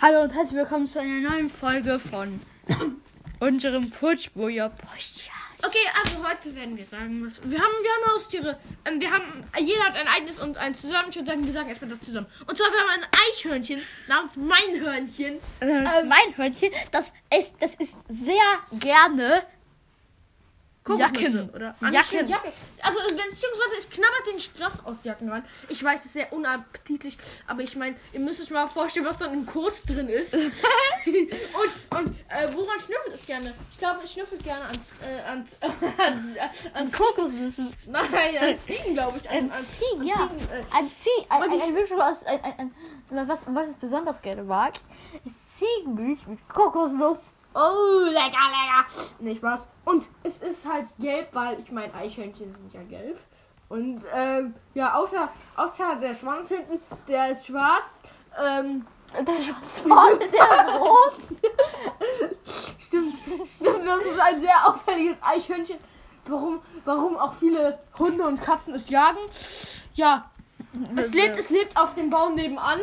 Hallo 0.00 0.22
und 0.22 0.32
herzlich 0.32 0.56
willkommen 0.56 0.86
zu 0.86 1.00
einer 1.00 1.28
neuen 1.28 1.50
Folge 1.50 1.98
von 1.98 2.40
unserem 3.40 3.90
Putschboyer 3.90 4.68
Podcast. 4.68 5.28
Okay, 5.60 5.76
also 6.04 6.24
heute 6.24 6.54
werden 6.54 6.76
wir 6.76 6.84
sagen, 6.84 7.26
was. 7.26 7.42
Wir 7.42 7.58
haben, 7.58 7.72
wir 7.82 7.90
haben 7.90 8.14
Haustiere. 8.14 8.60
Ähm, 8.84 9.00
wir 9.00 9.10
haben. 9.10 9.42
Jeder 9.58 9.82
hat 9.82 9.96
ein 9.96 10.06
eigenes 10.06 10.38
und 10.38 10.56
eins 10.56 10.82
zusammen. 10.82 11.08
Ich 11.10 11.16
würde 11.16 11.26
sagen, 11.26 11.44
wir 11.44 11.52
sagen 11.52 11.68
erstmal 11.68 11.90
das 11.90 12.00
zusammen. 12.00 12.28
Und 12.46 12.56
zwar, 12.56 12.68
wir 12.68 12.78
haben 12.78 13.02
ein 13.02 13.08
Eichhörnchen 13.28 13.82
namens 14.06 14.36
Meinhörnchen. 14.36 15.40
Das 15.58 15.68
ist 15.68 16.06
mein 16.06 16.36
Hörnchen, 16.36 16.70
das 16.92 17.12
ist, 17.36 17.56
das 17.58 17.74
ist 17.74 18.04
sehr 18.06 18.36
gerne 18.78 19.42
Kokosnüsse, 20.88 21.22
Jacken. 21.38 21.50
Oder 21.50 21.74
Jacken. 21.92 22.28
Jacke. 22.28 22.52
Also, 22.82 22.98
beziehungsweise, 23.08 23.76
es 23.78 23.90
knabbert 23.90 24.26
den 24.32 24.40
Stoff 24.40 24.84
aus 24.84 24.96
Jacken 25.04 25.28
ran. 25.28 25.44
Ich 25.68 25.82
weiß, 25.82 26.00
es 26.00 26.06
ist 26.06 26.12
sehr 26.14 26.32
unappetitlich, 26.32 27.16
aber 27.46 27.62
ich 27.62 27.76
meine, 27.76 27.96
ihr 28.12 28.20
müsst 28.20 28.40
euch 28.40 28.50
mal 28.50 28.66
vorstellen, 28.66 29.06
was 29.06 29.16
dann 29.18 29.32
im 29.32 29.46
Kot 29.46 29.74
drin 29.86 30.08
ist. 30.08 30.34
und 30.34 31.98
und 31.98 32.08
äh, 32.28 32.48
woran 32.54 32.78
schnüffelt 32.80 33.14
es 33.14 33.26
gerne? 33.26 33.54
Ich 33.70 33.78
glaube, 33.78 34.00
es 34.04 34.12
schnüffelt 34.12 34.42
gerne 34.42 34.64
ans. 34.66 34.96
Äh, 35.02 35.28
ans, 35.28 35.56
ans, 35.98 36.74
ans 36.74 36.92
Kokosnüsse. 36.92 37.66
Nein, 37.86 38.04
an 38.40 38.58
Ziegen, 38.58 38.94
glaube 38.94 39.18
ich. 39.22 39.28
An, 39.30 39.50
an, 39.50 39.64
Ziegen, 39.78 40.00
an 40.02 40.06
ja. 40.06 40.28
Ziegen, 40.28 40.50
äh, 40.50 40.64
Ein 40.76 40.90
Ziegen, 40.96 41.30
ein, 41.30 41.42
ein, 41.42 41.52
ich- 41.52 41.62
ein 41.62 41.74
Mischung 41.74 42.00
aus, 42.00 42.22
ein, 42.24 42.40
ein, 42.44 42.74
ein, 43.10 43.28
was, 43.28 43.40
was 43.46 43.70
ich 43.72 43.76
besonders 43.76 44.20
gerne 44.22 44.42
mag, 44.42 44.74
ist 45.24 45.58
Ziegenmilch 45.58 46.26
mit 46.26 46.46
Kokosnuss. 46.48 47.30
Oh, 47.54 48.04
lecker, 48.04 48.30
lecker. 48.30 48.86
Nee, 49.20 49.34
Spaß. 49.34 49.66
Und 49.84 50.08
es 50.22 50.40
ist 50.42 50.68
halt 50.70 50.86
gelb, 50.98 51.28
weil 51.32 51.58
ich 51.60 51.70
meine, 51.72 51.92
Eichhörnchen 51.94 52.54
sind 52.54 52.72
ja 52.72 52.82
gelb. 52.82 53.18
Und 53.68 54.02
ähm, 54.14 54.54
ja, 54.74 54.94
außer, 54.94 55.30
außer 55.56 55.96
der 55.96 56.14
Schwanz 56.14 56.48
hinten, 56.48 56.80
der 57.06 57.30
ist 57.30 57.46
schwarz. 57.46 58.02
Ähm, 58.38 58.86
Der 59.14 59.42
Schwanz 59.42 59.80
vorne, 59.80 60.18
der 60.18 60.28
ist 60.28 60.74
rot. 60.80 62.32
stimmt, 62.78 63.14
stimmt, 63.56 63.86
das 63.86 64.02
ist 64.04 64.20
ein 64.20 64.40
sehr 64.40 64.68
auffälliges 64.68 65.16
Eichhörnchen. 65.22 65.78
Warum, 66.26 66.60
warum 66.84 67.16
auch 67.16 67.32
viele 67.34 67.78
Hunde 67.98 68.24
und 68.24 68.40
Katzen 68.42 68.74
es 68.74 68.88
jagen. 68.90 69.18
Ja, 69.94 70.30
es 70.96 71.14
lebt, 71.14 71.36
es 71.38 71.48
lebt 71.50 71.76
auf 71.76 71.94
dem 71.94 72.10
Baum 72.10 72.34
nebenan. 72.34 72.80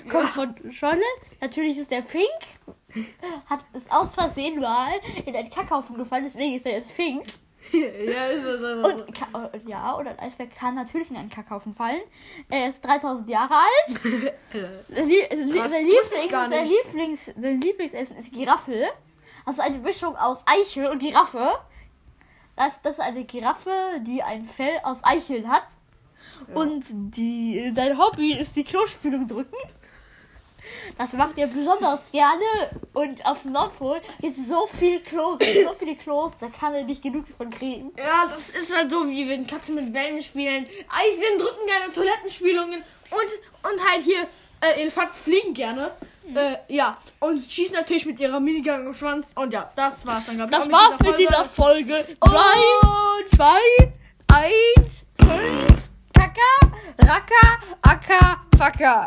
Kommt 0.10 0.24
Ja. 0.24 0.30
von 0.30 0.74
Scholle. 0.74 1.02
Natürlich 1.42 1.78
ist 1.78 1.92
der 1.92 2.02
pink. 2.02 2.28
Hat 3.50 3.60
ist 3.74 3.92
aus 3.92 4.16
Versehen 4.16 4.60
mal 4.60 4.92
in 5.26 5.36
einen 5.36 5.50
Kackhaufen 5.50 5.98
gefallen, 5.98 6.24
deswegen 6.26 6.56
ist 6.56 6.66
er 6.66 6.74
jetzt 6.74 6.96
pink. 6.96 7.24
ja, 8.12 8.26
ist 8.28 8.46
das 8.46 8.60
so. 8.60 8.66
Und, 8.68 9.54
und 9.54 9.68
ja, 9.68 9.92
und 9.94 10.08
ein 10.08 10.20
Eisbär 10.20 10.48
kann 10.48 10.76
natürlich 10.76 11.10
in 11.10 11.16
einen 11.16 11.30
Kackhaufen 11.30 11.74
fallen. 11.74 12.02
Er 12.50 12.70
ist 12.70 12.84
3000 12.84 13.30
Jahre 13.30 13.54
alt. 13.54 14.02
Sein, 14.90 15.08
Lieblings, 15.08 16.10
sein. 16.50 16.68
Lieblings, 16.68 17.26
sein 17.26 17.62
Lieblingsessen 17.62 18.18
ist 18.18 18.34
Giraffe. 18.34 18.88
Also 19.46 19.62
eine 19.62 19.80
Mischung 19.80 20.16
aus 20.16 20.44
Eichel 20.46 20.88
und 20.88 21.00
Giraffe. 21.00 21.60
Das, 22.56 22.82
das 22.82 22.94
ist 22.94 23.00
eine 23.00 23.24
Giraffe, 23.24 23.72
die 24.02 24.22
ein 24.22 24.46
Fell 24.46 24.80
aus 24.84 25.04
Eicheln 25.04 25.50
hat. 25.50 25.66
Und 26.54 26.84
die, 27.16 27.72
sein 27.76 27.98
Hobby 27.98 28.34
ist 28.34 28.56
die 28.56 28.64
Klospülung 28.64 29.28
drücken. 29.28 29.56
Das 30.98 31.14
macht 31.14 31.38
er 31.38 31.48
besonders 31.48 32.00
gerne. 32.12 32.44
Und 32.94 33.26
auf 33.26 33.44
dem 33.44 33.54
Nordpol 33.54 34.02
gibt 34.20 34.38
es 34.38 34.50
so 34.50 34.68
viel 34.68 35.00
Klo, 35.02 35.38
so 35.40 35.74
viele 35.80 35.96
Klos, 35.96 36.34
da 36.40 36.48
kann 36.48 36.74
er 36.74 36.84
nicht 36.84 37.02
genug 37.02 37.26
von 37.38 37.50
kriegen. 37.50 37.92
Ja, 37.98 38.30
das 38.34 38.50
ist 38.50 38.76
halt 38.76 38.92
so, 38.92 39.08
wie 39.08 39.28
wenn 39.30 39.48
Katzen 39.48 39.76
mit 39.76 39.94
Wellen 39.94 40.22
spielen. 40.22 40.66
Eisbären 40.90 41.38
drücken 41.38 41.66
gerne 41.66 41.94
Toilettenspielungen 41.94 42.84
und, 43.12 43.72
und 43.72 43.90
halt 43.90 44.04
hier 44.04 44.28
äh, 44.62 44.82
Elefanten 44.82 45.16
fliegen 45.16 45.54
gerne. 45.54 45.92
Äh, 46.36 46.58
ja, 46.68 46.98
und 47.20 47.40
schießen 47.40 47.74
natürlich 47.74 48.06
mit 48.06 48.20
ihrer 48.20 48.40
Minigun 48.40 48.86
im 48.86 48.94
Schwanz. 48.94 49.32
Und 49.36 49.54
ja, 49.54 49.72
das 49.76 50.06
war's 50.06 50.26
dann, 50.26 50.36
glaube 50.36 50.52
ich. 50.52 50.58
Das 50.58 50.68
auch 50.68 50.72
war's 50.72 51.00
mit 51.00 51.18
dieser 51.18 51.46
Folge. 51.46 52.06
Drei, 52.20 53.20
Und 53.20 53.30
zwei, 53.30 53.60
eins, 54.32 55.08
fünf, 55.20 55.90
Kaka, 56.14 56.76
Raka, 57.00 57.60
Akka, 57.82 58.42
Faka. 58.58 59.00